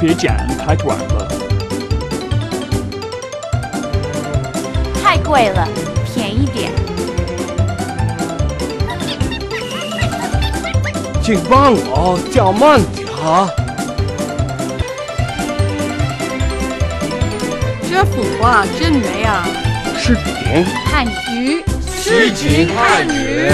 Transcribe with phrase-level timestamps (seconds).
[0.00, 1.28] 别讲太短了。
[5.02, 5.68] 太贵了，
[6.12, 6.70] 便宜点。
[11.22, 13.48] 请帮我叫慢点啊！
[17.88, 19.46] 这幅画真美啊！
[19.96, 23.52] 视频汉语诗情汉语。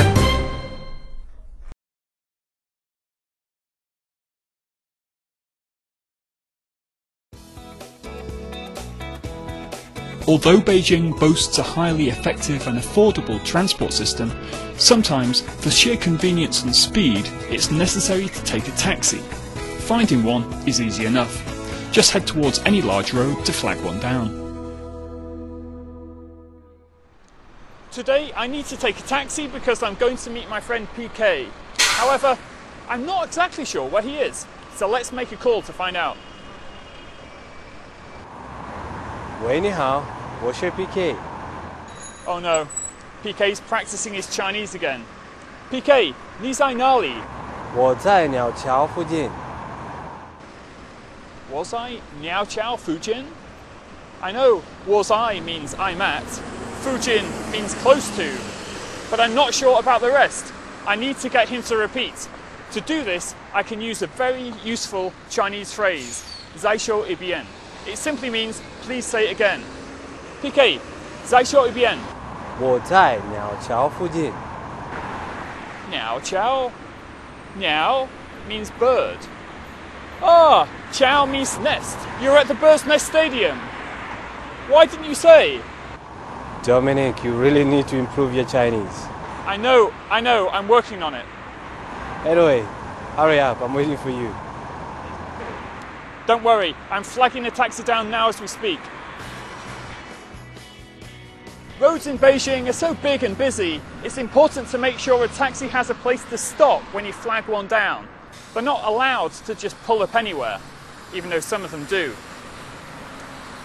[10.29, 14.31] Although Beijing boasts a highly effective and affordable transport system,
[14.75, 19.19] sometimes, for sheer convenience and speed, it's necessary to take a taxi.
[19.87, 21.43] Finding one is easy enough.
[21.91, 24.43] Just head towards any large road to flag one down.
[27.91, 31.47] Today I need to take a taxi because I'm going to meet my friend PK.
[31.77, 32.37] However,
[32.89, 34.45] I'm not exactly sure where he is,
[34.75, 36.17] so let's make a call to find out.
[39.45, 40.03] 喂，你好，
[40.41, 41.15] 我是 PK。
[42.25, 42.67] Oh no,
[43.23, 45.01] PK's practicing his Chinese again.
[45.71, 47.13] PK, 你在哪里？
[47.75, 49.29] 我在鸟桥附近。
[51.51, 53.25] Was I Niao Chao Fujin?
[54.21, 56.23] I know was I means I'm at,
[56.83, 58.23] Fujin means close to,
[59.11, 60.51] but I'm not sure about the rest.
[60.85, 62.27] I need to get him to repeat.
[62.73, 66.21] To do this, I can use a very useful Chinese phrase,
[66.57, 67.45] 在说一遍.
[67.85, 68.55] It simply means
[68.85, 69.59] please say it again.
[70.41, 70.79] PK,
[71.25, 71.97] 再说一遍.
[72.59, 74.31] 我在鸟桥附近。
[75.91, 76.71] Niao Chao.
[77.57, 78.07] Niao
[78.47, 79.17] means bird.
[80.21, 81.97] Ah, Chao means nest.
[82.21, 83.57] You're at the Bird's Nest Stadium.
[84.69, 85.59] Why didn't you say?
[86.63, 89.07] Dominic, you really need to improve your Chinese.
[89.45, 91.25] I know, I know, I'm working on it.
[92.25, 92.65] Anyway,
[93.15, 94.33] hurry up, I'm waiting for you.
[96.25, 98.79] Don't worry, I'm flagging the taxi down now as we speak.
[101.80, 105.66] Roads in Beijing are so big and busy, it's important to make sure a taxi
[105.68, 108.06] has a place to stop when you flag one down.
[108.52, 110.60] They're not allowed to just pull up anywhere,
[111.14, 112.14] even though some of them do.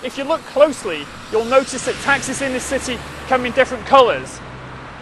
[0.02, 4.40] If you look closely, you'll notice that taxis in this city come in different colours.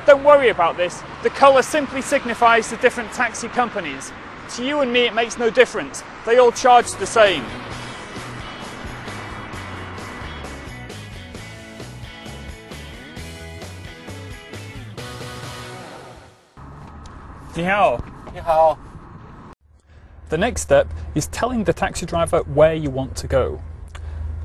[0.07, 4.11] Don't worry about this, the colour simply signifies the different taxi companies.
[4.55, 6.03] To you and me, it makes no difference.
[6.25, 7.45] They all charge the same.
[20.29, 23.61] The next step is telling the taxi driver where you want to go.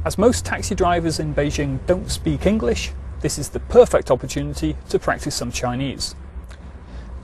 [0.04, 4.98] As most taxi drivers in Beijing don't speak English, this is the perfect opportunity to
[4.98, 6.14] practice some Chinese.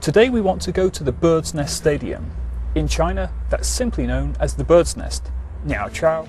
[0.01, 2.31] Today we want to go to the Bird's Nest Stadium.
[2.73, 5.29] In China, that's simply known as the Bird's Nest.
[5.67, 6.27] Niao Chao.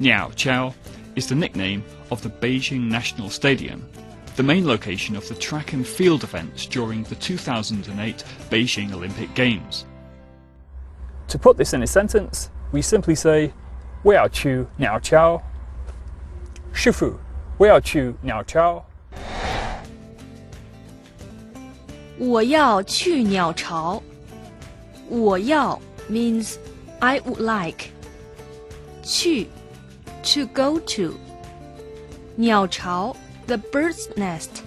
[0.00, 0.74] Niao Chao
[1.16, 3.86] is the nickname of the Beijing National Stadium
[4.35, 9.85] the main location of the track and field events during the 2008 Beijing Olympic Games.
[11.27, 13.51] To put this in a sentence, we simply say,
[14.03, 15.41] 我要去鸟巢。
[16.73, 17.15] 师傅，
[17.57, 18.83] 我要去鸟巢。
[22.17, 24.01] 我要去鸟巢。
[25.09, 26.55] 我要 means
[26.99, 27.89] I would like.
[29.03, 29.47] 去
[30.23, 31.15] to go to.
[32.35, 33.15] 鸟巢
[33.47, 34.61] the bird's nest.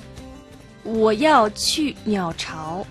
[0.84, 2.86] 我要去鸟巢。